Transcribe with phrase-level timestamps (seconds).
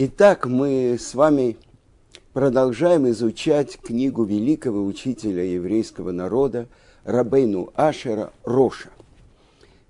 [0.00, 1.56] Итак, мы с вами
[2.32, 6.68] продолжаем изучать книгу великого учителя еврейского народа
[7.02, 8.90] Рабейну Ашера Роша.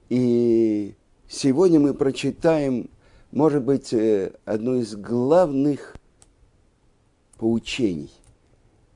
[0.08, 0.94] И
[1.28, 2.88] сегодня мы прочитаем,
[3.32, 5.94] может быть, э, одно из главных
[7.36, 8.10] поучений,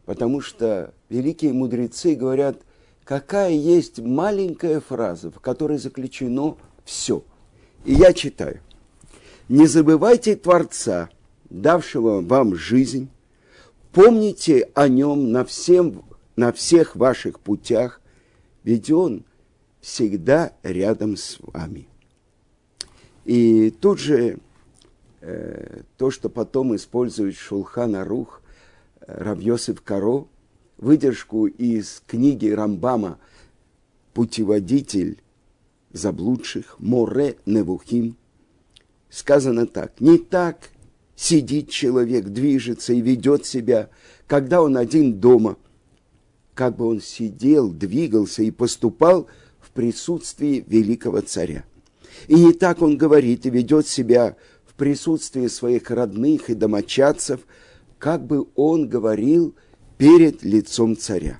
[0.06, 2.56] потому что великие мудрецы говорят,
[3.04, 6.56] какая есть маленькая фраза, в которой заключено
[6.86, 7.22] все.
[7.84, 8.60] И я читаю–
[9.52, 11.10] не забывайте Творца,
[11.50, 13.10] давшего вам жизнь,
[13.92, 16.06] помните о нем на, всем,
[16.36, 18.00] на всех ваших путях,
[18.64, 19.26] ведь он
[19.82, 21.86] всегда рядом с вами.
[23.26, 24.38] И тут же
[25.20, 28.40] э, то, что потом использует Шулхан Арух,
[29.02, 30.28] э, Равьосиф Каро,
[30.78, 33.18] выдержку из книги Рамбама
[34.14, 35.18] «Путеводитель
[35.92, 38.16] заблудших», Море Невухим–
[39.12, 40.00] сказано так.
[40.00, 40.70] Не так
[41.14, 43.90] сидит человек, движется и ведет себя,
[44.26, 45.56] когда он один дома,
[46.54, 49.28] как бы он сидел, двигался и поступал
[49.60, 51.64] в присутствии великого царя.
[52.26, 57.40] И не так он говорит и ведет себя в присутствии своих родных и домочадцев,
[57.98, 59.54] как бы он говорил
[59.98, 61.38] перед лицом царя.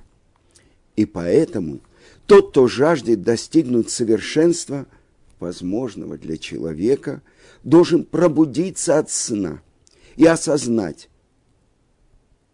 [0.95, 1.79] И поэтому
[2.27, 4.85] тот, кто жаждет достигнуть совершенства,
[5.43, 7.21] возможного для человека–
[7.63, 9.61] должен пробудиться от сна
[10.15, 11.09] и осознать,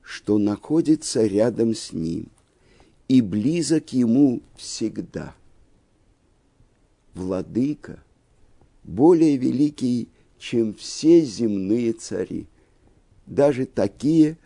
[0.02, 2.28] что находится рядом с ним
[3.08, 5.36] и близок ему всегда.
[7.14, 8.04] Владыка
[8.84, 12.48] более великий, чем все земные цари,
[13.26, 14.38] даже такие,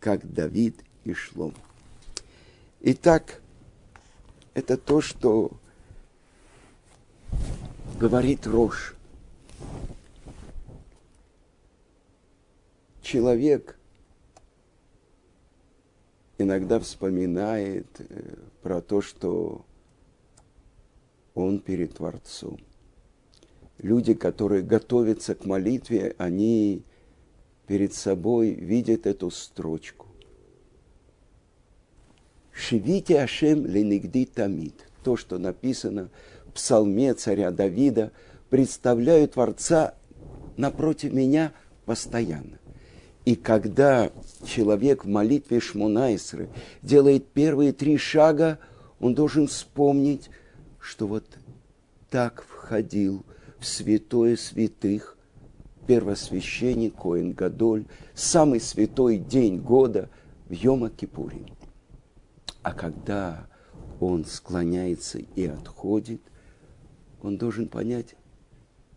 [0.00, 1.54] как Давид и Шлом.
[2.80, 3.42] Итак,
[4.54, 5.52] это то, что
[7.98, 8.94] говорит Рош–
[13.08, 13.78] человек
[16.36, 19.64] иногда вспоминает э, про то, что
[21.34, 22.58] он перед Творцом.
[23.78, 26.82] Люди, которые готовятся к молитве, они
[27.66, 30.06] перед собой видят эту строчку.
[32.52, 34.74] Шивите Ашем ленигди тамид.
[35.02, 36.10] То, что написано
[36.58, 38.10] псалме царя Давида,
[38.50, 39.94] представляю Творца
[40.56, 41.52] напротив меня
[41.86, 42.58] постоянно.
[43.24, 44.10] И когда
[44.44, 46.48] человек в молитве Шмунайсры
[46.82, 48.58] делает первые три шага,
[48.98, 50.30] он должен вспомнить,
[50.80, 51.24] что вот
[52.10, 53.24] так входил
[53.60, 55.16] в святое святых
[55.86, 60.10] первосвященник Коин Гадоль, самый святой день года
[60.48, 61.46] в Йома Кипуре.
[62.62, 63.46] А когда
[64.00, 66.20] он склоняется и отходит,
[67.22, 68.14] он должен понять,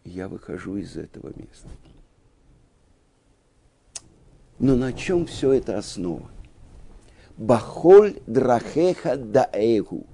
[0.04, 1.70] я выхожу из этого места.
[4.60, 6.30] Но на чем все это основа?
[7.38, 10.06] Бахоль драхеха даэгу.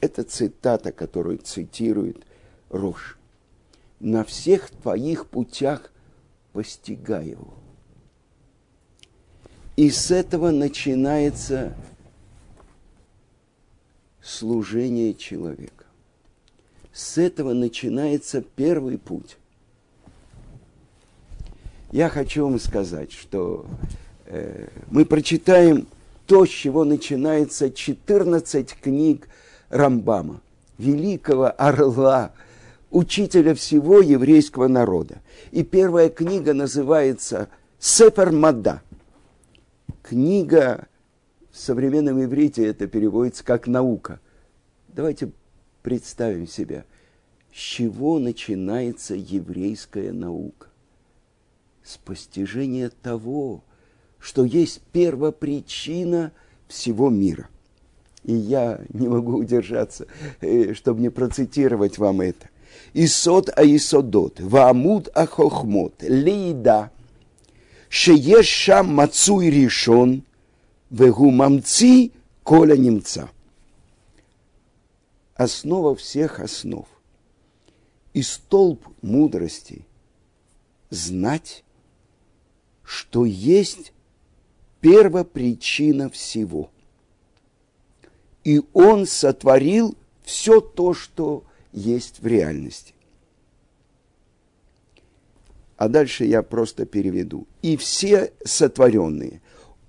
[0.00, 2.24] Это цитата, которую цитирует
[2.70, 3.18] Рош.
[3.98, 5.92] На всех твоих путях
[6.52, 7.54] постигай его.
[9.76, 11.74] И с этого начинается
[14.22, 15.81] служение человека.
[16.92, 19.36] С этого начинается первый путь
[21.92, 23.66] я хочу вам сказать, что
[24.26, 25.86] э, мы прочитаем
[26.26, 29.28] то, с чего начинается 14 книг
[29.68, 30.40] Рамбама,
[30.78, 32.32] великого орла,
[32.90, 35.18] учителя всего еврейского народа.
[35.50, 37.48] И первая книга называется
[37.78, 38.82] «Сепер Мада».
[40.02, 40.86] Книга
[41.50, 44.18] в современном иврите это переводится как «наука».
[44.88, 45.30] Давайте
[45.82, 46.84] представим себя,
[47.52, 50.68] с чего начинается еврейская наука
[51.84, 53.62] с постижения того,
[54.18, 56.32] что есть первопричина
[56.68, 57.48] всего мира.
[58.24, 60.06] И я не могу удержаться,
[60.40, 62.48] э, чтобы не процитировать вам это.
[62.94, 66.92] Исод аисодот, ваамуд ахохмот, лида,
[67.88, 70.22] шееш шам мацуй ришон,
[70.88, 72.12] вегу мамци
[72.44, 73.28] коля немца.
[75.42, 76.86] Основа всех основ
[78.14, 79.84] и столб мудрости–
[80.90, 81.64] знать
[82.84, 83.92] что есть
[84.80, 86.70] первопричина всего.
[88.44, 91.42] И он сотворил все то, что
[91.72, 92.94] есть в реальности.
[95.76, 97.48] А дальше я просто переведу.
[97.62, 99.41] И все сотворенные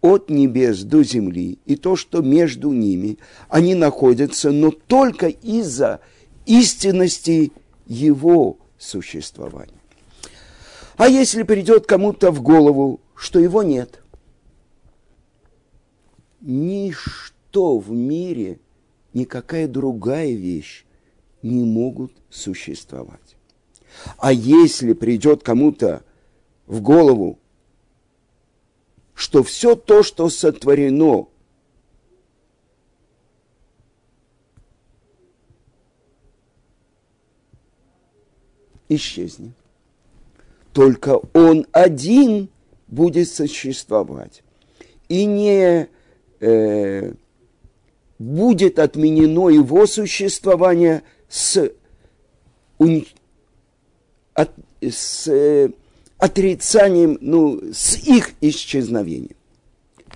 [0.03, 3.17] от небес до земли, и то, что между ними,
[3.47, 6.01] они находятся, но только из-за
[6.45, 7.53] истинности
[7.87, 9.81] его существования.
[10.97, 14.03] А если придет кому-то в голову, что его нет?
[16.41, 18.59] Ничто в мире,
[19.13, 20.83] никакая другая вещь
[21.41, 23.37] не могут существовать.
[24.17, 26.03] А если придет кому-то
[26.67, 27.39] в голову,
[29.23, 31.27] что все то, что сотворено,
[38.89, 39.53] исчезнет.
[40.73, 42.49] Только он один
[42.87, 44.43] будет существовать.
[45.07, 45.87] И не
[46.41, 47.13] э,
[48.19, 51.71] будет отменено его существование с,
[54.33, 55.71] от, с
[56.23, 59.35] отрицанием, ну, с их исчезновением.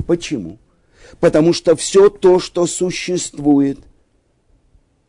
[0.06, 0.58] Почему?
[1.20, 3.80] Потому что все то, что существует,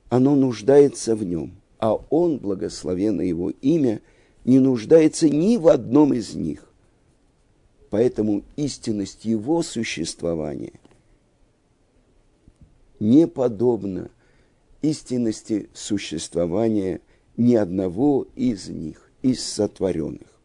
[0.08, 4.00] оно нуждается в нем, а он, благословенно его имя,
[4.44, 6.68] не нуждается ни в одном из них.
[7.90, 10.72] Поэтому истинность его существования
[12.98, 14.10] не подобна
[14.82, 17.00] истинности существования
[17.36, 20.37] ни одного из них, из сотворенных.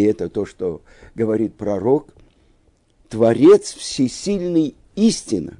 [0.00, 0.80] И это то, что
[1.14, 2.06] говорит пророк,
[3.10, 5.58] Творец всесильный истина.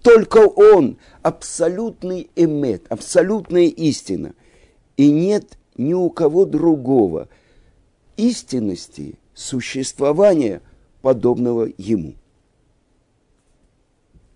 [0.00, 4.34] Только Он абсолютный эмет, абсолютная истина.
[4.96, 7.28] И нет ни у кого другого
[8.16, 10.62] истинности существования,
[11.02, 12.14] подобного Ему.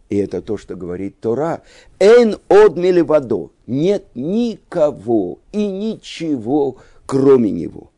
[0.08, 1.62] И это то, что говорит Тора.
[2.00, 3.52] Эн одмели водо.
[3.69, 7.92] Нет никого и ничего, кроме Него.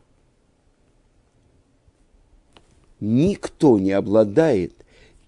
[3.05, 4.73] Никто не обладает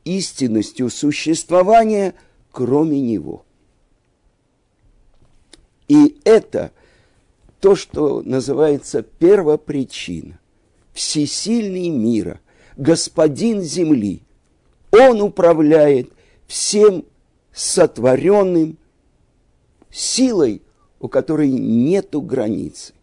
[0.05, 2.15] истинностью существования,
[2.51, 3.45] кроме него.
[5.89, 6.73] И это
[7.61, 10.39] то, что называется первопричина.
[10.93, 12.41] Всесильный мира,
[12.77, 14.23] господин земли,
[14.91, 16.11] он управляет
[16.47, 17.05] всем
[17.53, 18.79] сотворенным
[19.91, 20.63] силой,
[21.01, 22.95] у которой нету границы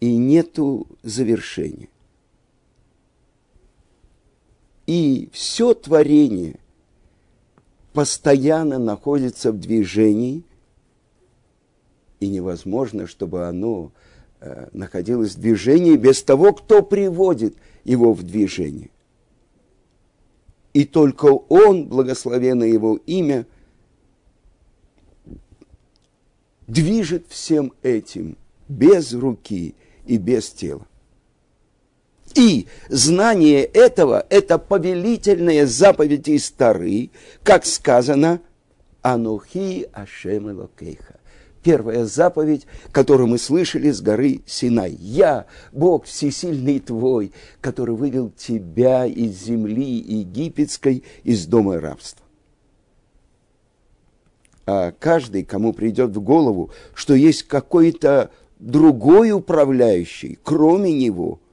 [0.00, 1.88] и нету завершения.
[4.86, 6.58] И все творение
[7.92, 10.44] постоянно находится в движении,
[12.20, 13.90] и невозможно, чтобы оно
[14.40, 18.90] э, находилось в движении без того, кто приводит его в движение.
[20.72, 23.46] И только Он, благословенное Его имя,
[26.66, 28.36] движет всем этим
[28.68, 29.74] без руки
[30.04, 30.86] и без тела.
[32.36, 37.08] И знание этого– это повелительные заповеди из Тары,
[37.42, 38.40] как сказано
[39.00, 41.18] «Анухи Ашем Элокейха».
[41.62, 44.92] Первая заповедь, которую мы слышали с горы Синай.
[45.00, 52.24] «Я, Бог всесильный твой, который вывел тебя из земли египетской, из дома рабства».
[54.66, 61.40] А каждый, кому придет в голову, что есть какой-то другой управляющий, кроме него–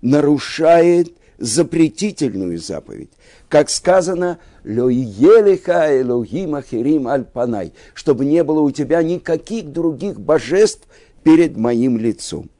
[0.00, 3.10] нарушает запретительную заповедь.
[3.48, 10.86] Как сказано, «Лёиелиха Элохим Ахирим Альпанай», чтобы не было у тебя никаких других божеств
[11.22, 12.50] перед моим лицом.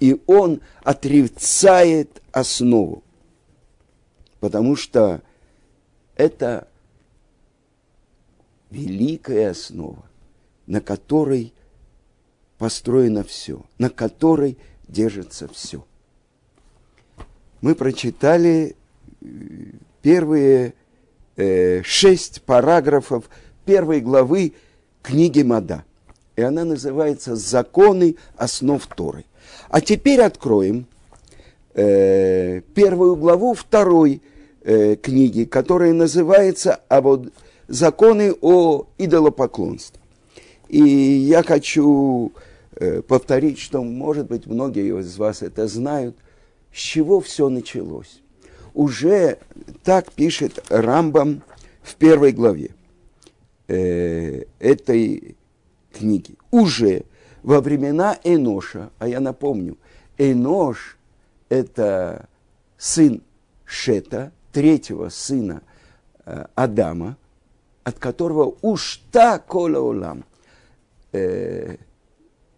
[0.00, 3.04] И он отрицает основу,
[4.40, 5.22] потому что
[6.16, 6.66] это
[8.70, 10.04] великая основа,
[10.66, 11.52] на которой
[12.58, 14.58] построено все, на которой
[14.88, 15.84] держится все
[17.64, 18.76] мы прочитали
[19.22, 19.26] э,
[20.02, 20.74] первые
[21.36, 23.24] э, шесть параграфов
[23.64, 24.52] первой главы
[25.02, 25.82] книги Мада.
[26.36, 29.24] И она называется «Законы основ Торы».
[29.70, 30.84] А теперь откроем
[31.72, 34.20] э, первую главу второй
[34.60, 37.32] э, книги, которая называется а вот,
[37.66, 40.02] «Законы о идолопоклонстве».
[40.68, 42.30] И я хочу
[42.76, 46.14] э, повторить, что, может быть, многие из вас это знают,
[46.74, 48.20] с чего все началось.
[48.74, 49.38] Уже
[49.84, 51.42] так пишет Рамбам
[51.82, 52.74] в первой главе
[53.68, 55.36] э, этой
[55.92, 56.36] книги.
[56.50, 57.04] Уже
[57.44, 59.78] во времена Эноша, а я напомню,
[60.18, 60.98] Энош–
[61.48, 62.28] это
[62.76, 63.22] сын
[63.64, 65.62] Шета, третьего сына
[66.24, 67.16] э, Адама,
[67.84, 70.24] от которого уж та кола улам,
[71.12, 71.76] э,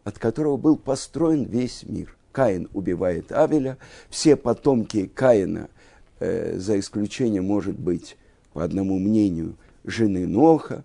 [0.04, 2.15] от которого был построен весь мир.
[2.36, 3.78] Каин убивает Авеля,
[4.10, 5.70] все потомки Каина,
[6.20, 8.18] э, за исключением, может быть,
[8.52, 10.84] по одному мнению, жены Ноха,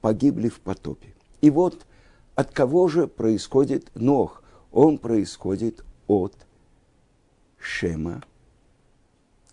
[0.00, 1.14] погибли в потопе.
[1.42, 1.86] И вот
[2.34, 4.42] От кого же происходит Нох?
[4.72, 6.34] Он происходит от
[7.56, 8.24] Шема.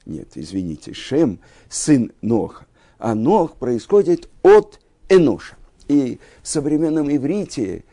[0.08, 1.38] Нет, извините, Шем–
[1.70, 2.66] сын Ноха.
[2.98, 5.56] А Нох происходит от Эноша.
[5.88, 7.84] И в современном иврите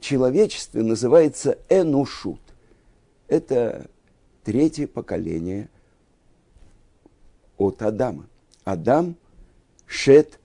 [0.00, 2.40] человечество называется Энушут.
[3.28, 3.88] Это
[4.42, 5.68] третье поколение
[7.58, 8.26] от Адама.
[8.64, 9.16] Адам,
[9.86, 10.38] Шет,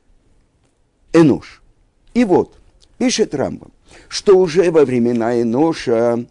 [1.13, 1.61] Энош.
[2.13, 2.57] И вот,
[2.97, 3.71] пишет Рамбам,
[4.07, 6.25] что уже во времена Эноша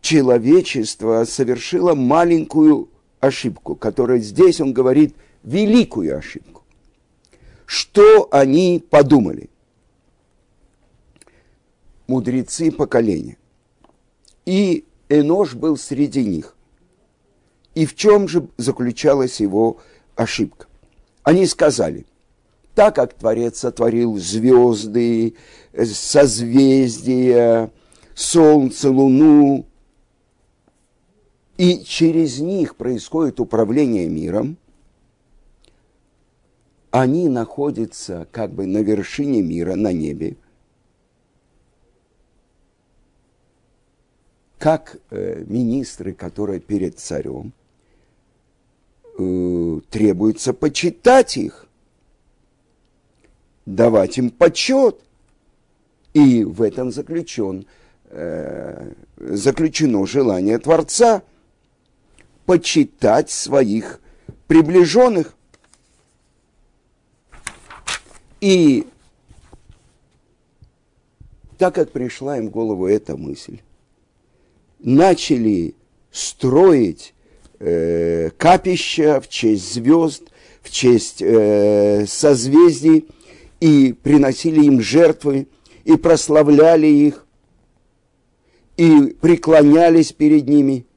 [0.00, 2.88] человечество совершило маленькую
[3.20, 6.62] ошибку, которая здесь он говорит великую ошибку.
[7.64, 9.50] Что они подумали?
[12.06, 13.36] Мудрецы поколения.
[14.44, 16.56] И Энош был среди них.
[17.74, 19.78] И в чем же заключалась его
[20.14, 20.66] ошибка?
[21.22, 22.06] Они сказали,
[22.74, 25.34] так как Творец сотворил звезды,
[25.84, 27.70] созвездия,
[28.14, 29.66] солнце, луну,
[31.56, 34.58] и через них происходит управление миром,
[36.90, 40.36] они находятся как бы на вершине мира, на небе,
[44.58, 47.52] как э, министры, которые перед царем,
[49.18, 51.66] э, требуется почитать их,
[53.66, 55.00] давать им почет.
[56.14, 57.66] И в этом заключен,
[58.06, 61.22] э, заключено желание Творца–
[62.46, 64.00] почитать своих
[64.46, 65.34] приближенных.
[68.40, 68.86] И
[71.58, 73.60] так как пришла им в голову эта мысль,
[74.78, 75.74] начали
[76.10, 77.14] строить
[77.58, 80.22] э, капища в честь звезд,
[80.62, 83.06] в честь э, созвездий,
[83.60, 85.48] и приносили им жертвы,
[85.84, 87.26] и прославляли их,
[88.76, 90.86] и преклонялись перед ними–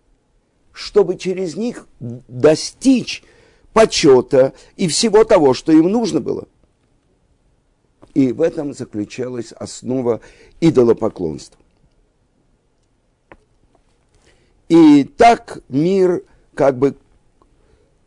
[0.80, 3.22] чтобы через них достичь
[3.74, 6.48] почета и всего того, что им нужно было.
[8.14, 10.22] И в этом заключалась основа
[10.62, 11.60] идолопоклонства.
[14.70, 16.24] И так мир
[16.54, 16.96] как бы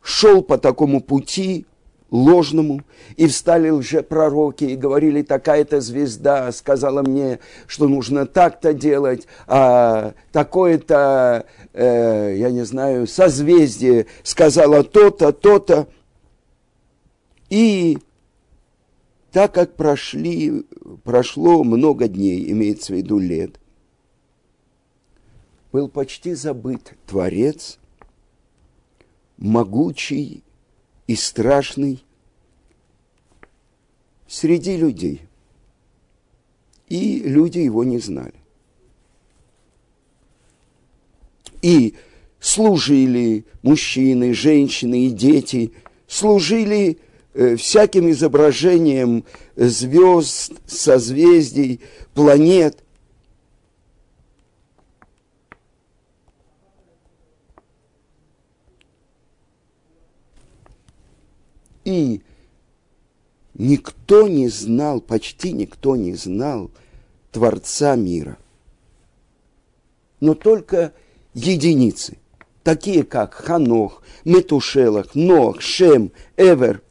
[0.01, 1.65] шел по такому пути,
[2.13, 2.83] ложному,
[3.17, 11.47] и встали лжепророки и говорили, такая-то звезда сказала мне, что нужно так-то делать, а такое-то,
[11.73, 15.87] э, я не знаю, созвездие сказала то-то, то-то.
[17.49, 17.97] И
[19.31, 20.65] так как прошли,
[21.03, 23.59] прошло много дней, имеется в виду лет,
[25.73, 27.79] был почти забыт Творец,
[29.37, 30.43] могучий
[31.07, 32.03] и страшный
[34.27, 35.23] среди людей.
[36.89, 38.35] И люди его не знали.
[41.63, 41.95] И
[42.39, 45.73] служили мужчины, женщины и дети,
[46.05, 46.99] служили
[47.33, 49.23] э, всяким изображением
[49.55, 51.81] звезд, созвездий,
[52.13, 52.83] планет.
[61.85, 62.21] И
[63.53, 66.71] никто не знал, почти никто не знал
[67.31, 68.37] Творца мира.
[70.19, 70.93] Но только
[71.33, 72.17] единицы,
[72.63, 76.81] такие как Ханох, Метушелах, Нох, Шем, Эвер.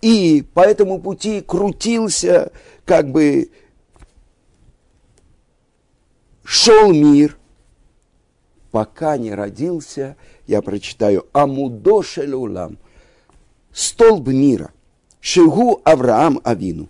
[0.00, 2.52] И по этому пути крутился,
[2.84, 3.50] как бы
[6.44, 7.36] шел мир,
[8.70, 10.16] пока не родился,
[10.46, 12.78] я прочитаю, Амудошелулам–
[13.78, 14.72] столб мира.
[15.20, 16.88] Шигу Авраам Авину.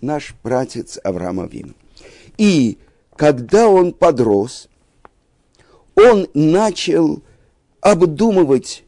[0.00, 1.74] Наш братец Авраам Авину.
[2.36, 2.78] И
[3.16, 4.68] когда он подрос,
[5.94, 7.22] он начал
[7.80, 8.84] обдумывать,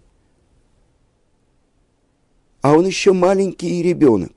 [2.61, 4.33] а он еще маленький ребенок,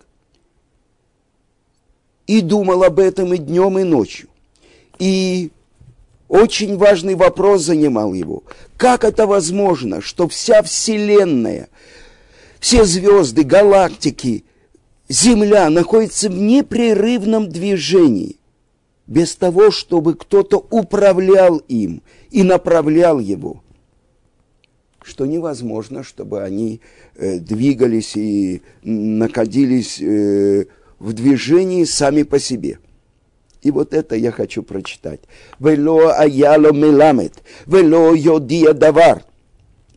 [2.28, 4.30] и думал об этом и днем, и ночью.
[5.00, 5.52] И
[6.30, 8.44] очень важный вопрос занимал его.
[8.78, 11.68] Как это возможно, что вся Вселенная
[12.62, 14.46] все звезды, галактики,
[15.10, 18.38] Земля находятся в непрерывном движении,
[19.08, 23.62] без того, чтобы кто-то управлял им и направлял его.
[25.04, 26.80] Что невозможно, чтобы они
[27.16, 32.80] э, двигались и находились э, в движении сами по себе.
[33.64, 35.20] И вот это я хочу прочитать.
[35.60, 37.34] «Вело аяло меламет,
[37.66, 39.26] вело йодия давар»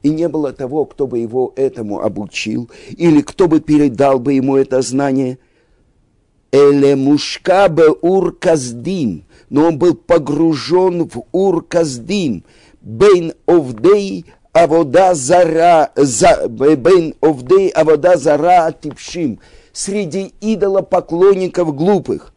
[0.05, 4.57] и не было того, кто бы его этому обучил, или кто бы передал бы ему
[4.57, 5.39] это знание.
[6.53, 12.45] Эле мушкабе урказдим, но он был погружен в урказдим,
[12.83, 19.41] бейн овдей авода зара, за, бейн овдей авода зара типшим,
[19.73, 22.35] среди идолопоклонников глупых.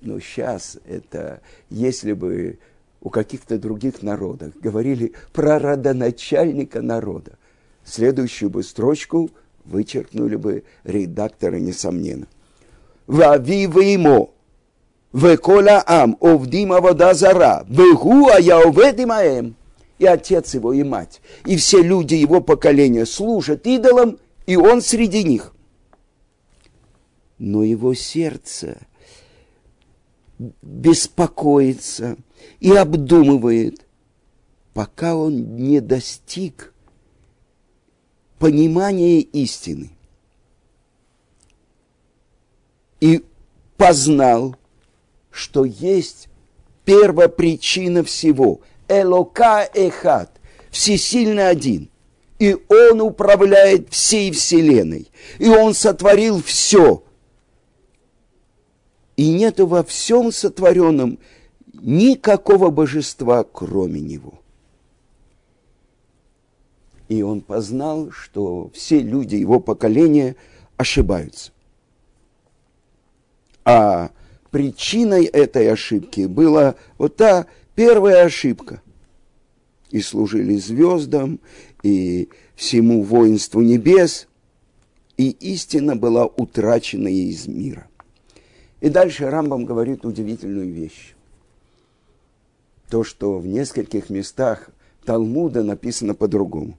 [0.00, 2.58] Но сейчас это, если бы
[3.04, 4.54] у каких-то других народов.
[4.60, 7.38] Говорили про родоначальника народа.
[7.84, 9.30] Следующую бы строчку
[9.64, 12.26] вычеркнули бы редакторы, несомненно.
[13.06, 14.32] Вавива ему,
[15.12, 19.46] векола ам, овдима вода зара, вегуа я оведимаем.
[19.46, 19.56] Эм».
[19.98, 25.22] И отец его, и мать, и все люди его поколения служат идолам, и он среди
[25.22, 25.54] них.
[27.38, 28.78] Но его сердце
[30.62, 32.16] беспокоится–
[32.60, 33.86] и обдумывает,
[34.72, 36.72] пока он не достиг
[38.38, 39.90] понимания истины.
[43.04, 43.22] и
[43.76, 44.56] познал,
[45.30, 46.28] что есть
[46.86, 48.62] первопричина всего.
[48.88, 50.30] Элока Эхат,
[50.70, 51.90] всесильный один.
[52.38, 55.10] И он управляет всей вселенной.
[55.38, 57.04] И он сотворил все.
[59.16, 61.18] И нету во всем сотворенном
[61.84, 64.40] никакого божества, кроме него.
[67.08, 70.36] И он познал, что все люди его поколения
[70.78, 71.52] ошибаются.
[73.66, 74.10] А
[74.50, 78.80] причиной этой ошибки была вот та первая ошибка.
[79.90, 81.38] И служили звездам,
[81.82, 84.26] и всему воинству небес,
[85.18, 87.86] и истина была утрачена из мира.
[88.80, 91.13] И дальше Рамбам говорит удивительную вещь.
[92.90, 94.70] То, что в нескольких местах
[95.04, 96.76] Талмуда написано по-другому.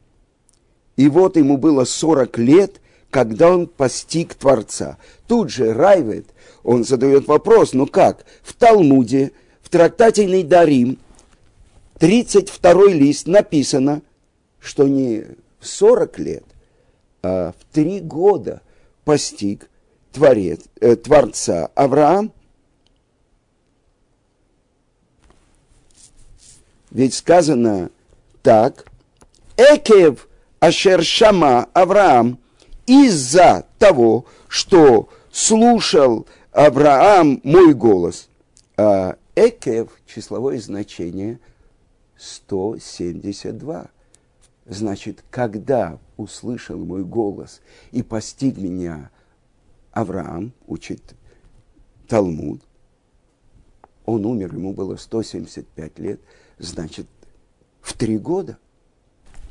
[0.95, 4.97] И вот ему было 40 лет, когда он постиг Творца.
[5.27, 6.25] Тут же Райвет,
[6.63, 8.25] он задает вопрос, ну как?
[8.41, 9.31] В Талмуде,
[9.61, 10.97] в трактате Нейдарим,
[11.99, 14.01] 32 лист написано,
[14.59, 15.25] что не
[15.59, 16.43] в 40 лет,
[17.23, 18.61] а в 3 года
[19.05, 19.69] постиг
[20.11, 22.31] творец, э, Творца Авраам.
[26.95, 27.91] Ведь сказано
[28.41, 28.85] так,
[29.57, 30.29] Экев
[30.61, 32.39] Ашер Шама Авраам–
[32.85, 38.29] из-за того, что слушал Авраам мой голос.
[38.77, 41.41] А Экев, числовое значение
[42.15, 43.87] 172.
[44.65, 47.59] Значит, когда услышал мой голос
[47.91, 49.11] и постиг меня
[49.91, 51.13] Авраам, учит
[52.07, 52.61] Талмуд,
[54.05, 56.21] он умер, ему было 175 лет,
[56.59, 57.07] значит,
[57.81, 58.57] в три года.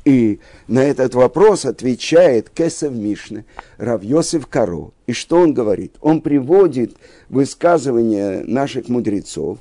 [0.03, 3.45] И на этот вопрос отвечает Кесов Мишны,
[3.77, 4.91] Равьосиф Каро.
[5.07, 5.95] И что он говорит?
[5.99, 6.95] Он приводит
[7.27, 9.57] высказывания наших мудрецов,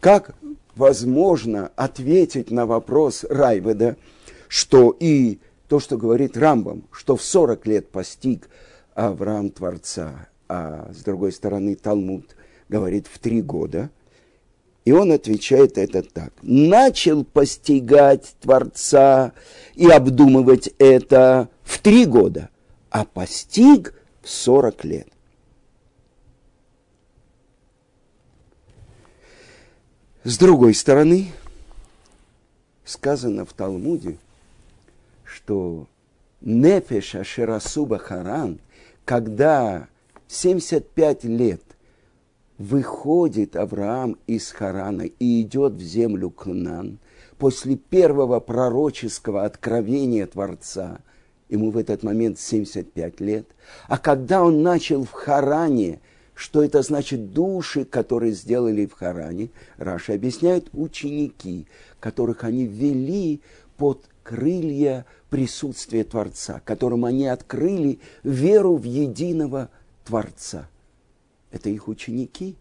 [0.00, 0.34] как
[0.74, 3.96] возможно ответить на вопрос Райведа,
[4.48, 8.48] что и то, что говорит Рамбам, что в 40 лет постиг
[8.94, 12.36] Авраам Творца, а с другой стороны Талмуд
[12.70, 13.90] говорит в три года–
[14.86, 16.32] и он отвечает это так.
[16.42, 19.32] Начал постигать Творца
[19.74, 22.50] и обдумывать это в три года,
[22.88, 25.08] а постиг в сорок лет.
[30.22, 31.32] С другой стороны,
[32.84, 34.18] сказано в Талмуде,
[35.24, 35.88] что
[36.40, 38.60] Нефеша Шерасуба Харан,
[39.04, 39.88] когда
[40.28, 41.62] 75 лет
[42.58, 46.98] выходит Авраам из Харана и идет в землю Кнан,
[47.38, 51.00] после первого пророческого откровения Творца,
[51.48, 53.46] ему в этот момент 75 лет,
[53.88, 56.00] а когда он начал в Харане,
[56.34, 61.66] что это значит души, которые сделали в Харане, Раша объясняет ученики,
[62.00, 63.40] которых они ввели
[63.76, 69.70] под крылья присутствия Творца, которым они открыли веру в единого
[70.04, 70.68] Творца–
[71.50, 72.56] это их ученики.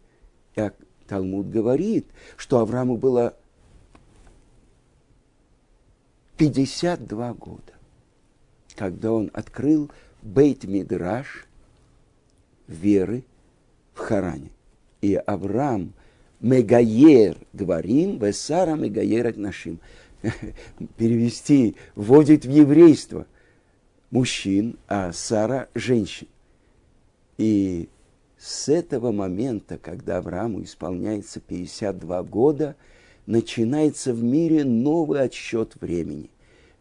[0.55, 0.69] И
[1.07, 3.35] Талмуд говорит, что Аврааму было
[6.37, 7.73] 52 года,
[8.75, 11.45] когда он открыл Бейт Мидраш
[12.67, 13.23] веры
[13.93, 14.49] в Харане.
[15.01, 15.93] И Авраам
[16.39, 19.79] Мегаер говорим, Весара Мегаер от нашим.
[20.97, 23.27] Перевести вводит в еврейство
[24.09, 26.27] мужчин, а Сара женщин.
[27.37, 27.89] И
[28.37, 32.75] с этого момента, когда Аврааму исполняется 52 года,
[33.25, 36.29] начинается в мире новый отсчет времени.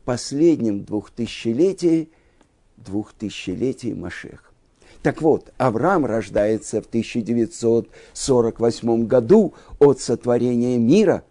[0.00, 2.08] в последнем двухтысячелетии,
[2.76, 4.50] двухтысячелетии Машеха.
[5.02, 11.22] Так вот, Авраам рождается в 1948 году от сотворения мира.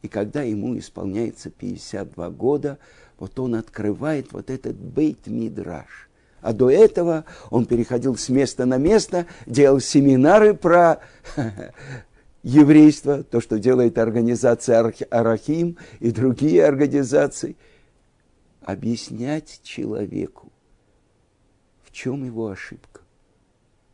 [0.00, 2.78] И когда ему исполняется 52 года,
[3.18, 6.08] вот он открывает вот этот бейт-мидраж.
[6.40, 11.00] А до этого он переходил с места на место, делал семинары про
[12.42, 17.56] еврейство, то, что делает организация Арахим и другие организации.
[18.62, 20.52] Объяснять человеку,
[21.82, 23.00] в чем его ошибка.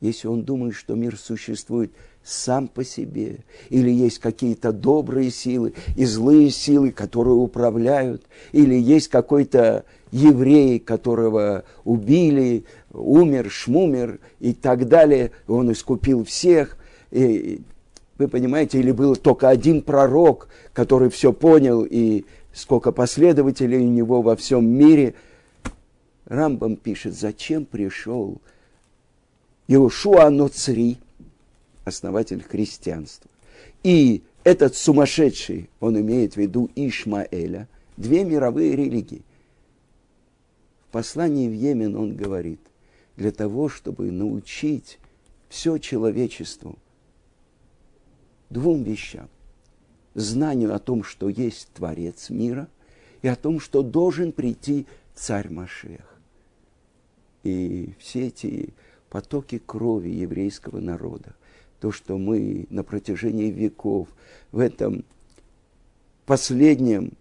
[0.00, 3.38] Если он думает, что мир существует сам по себе,
[3.70, 11.64] или есть какие-то добрые силы и злые силы, которые управляют, или есть какой-то еврей, которого
[11.84, 16.76] убили, умер, шмумер и так далее, он искупил всех.
[17.10, 17.62] И,
[18.18, 24.22] вы понимаете, или был только один пророк, который все понял, и сколько последователей у него
[24.22, 25.14] во всем мире–
[26.26, 28.40] Рамбам пишет, зачем пришел
[29.68, 30.98] Иошуа Ноцри,
[31.84, 33.30] основатель христианства.
[33.82, 39.22] И этот сумасшедший, он имеет в виду Ишмаэля, две мировые религии.
[40.88, 42.60] В послании в Йемен он говорит,
[43.16, 44.98] для того, чтобы научить
[45.48, 46.74] все человечество
[48.50, 49.28] двум вещам.
[50.14, 52.68] Знанию о том, что есть Творец мира,
[53.22, 56.18] и о том, что должен прийти царь Машех.
[57.42, 58.74] И все эти
[59.10, 61.34] потоки крови еврейского народа,
[61.80, 64.08] то, что мы на протяжении веков
[64.52, 65.04] в этом
[66.24, 67.12] последнем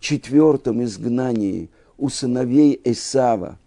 [0.00, 3.58] четвертом изгнании у сыновей Эсава,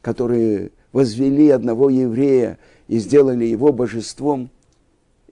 [0.00, 4.50] которые возвели одного еврея и сделали его божеством,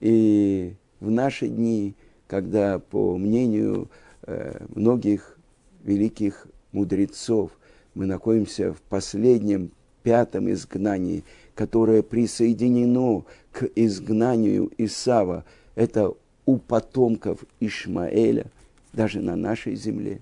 [0.00, 1.94] и в наши дни,
[2.26, 3.90] когда, по мнению
[4.22, 5.38] э, многих
[5.82, 7.50] великих мудрецов,
[7.94, 15.44] мы находимся в последнем пятом изгнании, которое присоединено к изгнанию Исава.
[15.74, 16.14] Это
[16.46, 18.46] у потомков Ишмаэля,
[18.92, 20.20] даже на нашей земле.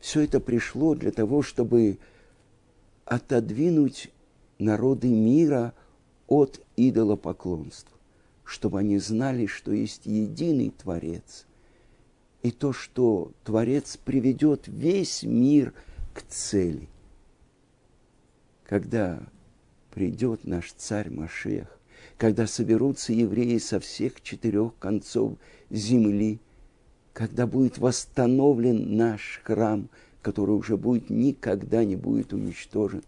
[0.00, 1.98] Все это пришло для того, чтобы
[3.04, 4.10] отодвинуть
[4.58, 5.72] народы мира
[6.26, 7.93] от идолопоклонства,
[8.44, 11.46] чтобы они знали, что есть единый Творец,
[12.42, 15.72] и то, что Творец приведет весь мир–
[16.14, 16.88] к цели.
[18.64, 19.20] Когда
[19.92, 21.78] придет наш царь Машех,
[22.16, 25.34] когда соберутся евреи со всех четырех концов
[25.68, 26.40] земли,
[27.12, 29.88] когда будет восстановлен наш храм,
[30.22, 33.02] который уже будет никогда не будет уничтожен,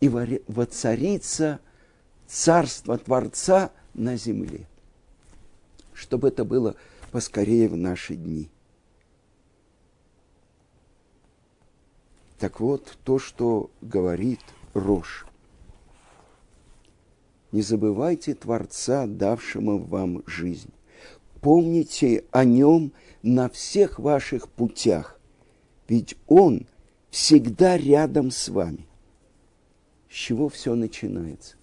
[0.00, 1.60] и воцарится
[2.26, 4.66] царство Творца на земле.
[5.92, 6.76] Чтобы это было
[7.10, 8.48] поскорее в наши дни–
[12.38, 14.40] Так вот, то, что говорит
[14.74, 15.26] Рош.
[17.52, 20.72] Не забывайте Творца, давшего вам жизнь.
[21.40, 25.18] Помните о нем на всех ваших путях,
[25.88, 26.66] ведь он
[27.10, 28.86] всегда рядом с вами.
[30.10, 31.56] С чего все начинается?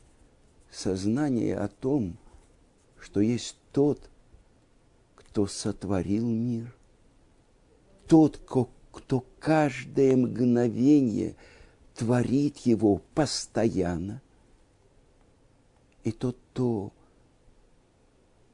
[0.71, 2.17] Сознание о том,
[3.03, 3.99] что есть тот,
[5.15, 6.73] кто сотворил мир,
[8.07, 11.35] тот, кто каждое мгновение
[11.95, 14.21] творит его постоянно,
[16.05, 16.93] и тот, кто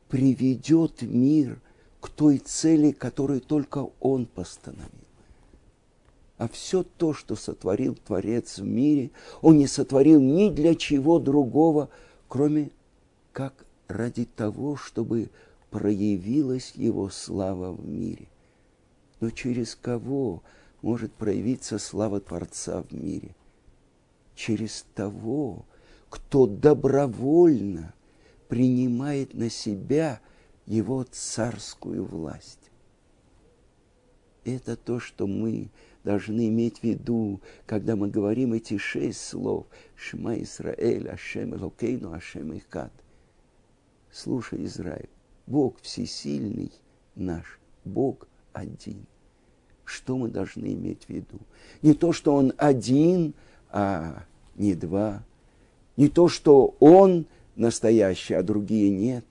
[0.07, 1.61] приведет мир
[1.99, 4.89] к той цели, которую только он постановил.
[6.37, 11.89] А все то, что сотворил Творец в мире, он не сотворил ни для чего другого,
[12.27, 12.71] кроме
[13.33, 15.29] как ради того, чтобы
[15.69, 18.29] проявилась его слава в мире–
[19.19, 20.43] но через кого
[20.81, 23.35] может проявиться слава Творца в мире?
[24.35, 25.65] Через того,
[26.09, 27.93] кто добровольно
[28.47, 30.21] принимает на себя
[30.65, 32.71] его царскую власть.
[34.45, 35.69] Это то, что мы
[36.03, 42.57] должны иметь в виду, когда мы говорим эти шесть слов «Шма Исраэль, Ашем Элокейну, Ашем
[42.57, 42.93] Ихад».
[44.11, 45.09] Слушай, Израиль,
[45.45, 46.71] Бог всесильный
[47.15, 49.05] наш, Бог один.
[49.85, 51.39] Что мы должны иметь в виду?
[51.81, 53.33] Не то, что он один,
[53.69, 54.23] а
[54.55, 55.23] не два.
[55.97, 59.25] Не то, что он настоящий, а другие нет.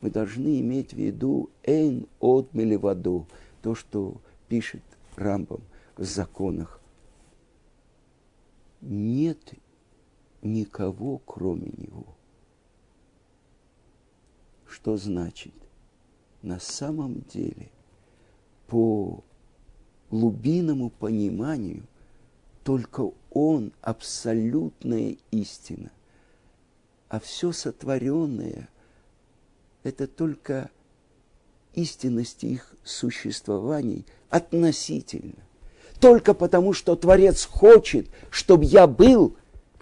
[0.00, 3.26] Мы должны иметь в виду «эйн от мелеваду»,
[3.62, 4.82] то, что пишет
[5.16, 5.62] Рамбам
[5.96, 6.80] в законах.
[8.80, 9.38] Нет
[10.42, 12.06] никого, кроме него.
[14.74, 15.54] Что значит?
[16.42, 17.70] На самом деле,
[18.66, 19.22] по
[20.10, 21.84] глубинному пониманию,
[22.64, 25.92] только Он абсолютная истина.
[27.08, 28.68] А все сотворенное–
[29.84, 30.70] это только
[31.74, 35.38] истинность их существований относительно.
[36.00, 39.36] Только потому, что Творец хочет, чтобы я был,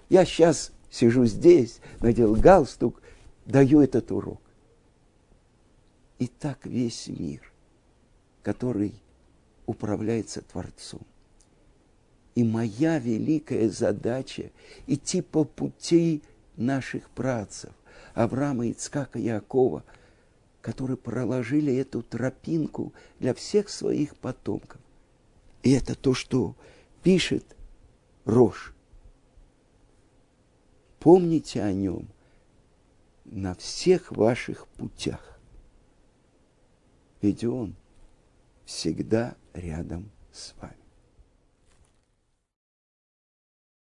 [0.09, 3.01] я сейчас сижу здесь, надел галстук,
[3.47, 4.39] даю этот урок.
[6.23, 7.51] И так весь мир,
[8.43, 8.93] который
[9.65, 11.01] управляется Творцом.
[12.33, 14.49] И моя великая задача–
[14.87, 16.21] идти по пути
[16.55, 17.73] наших працев,
[18.13, 19.83] Авраама, Ицкака, Якова,
[20.61, 24.79] которые проложили эту тропинку для всех своих потомков.
[25.61, 26.55] И это то, что
[27.03, 27.43] пишет
[28.23, 28.73] Рош.
[31.01, 32.07] Помните о нем
[33.25, 35.32] на всех ваших путях.
[37.23, 37.73] Ведь он
[38.65, 40.82] всегда рядом с вами.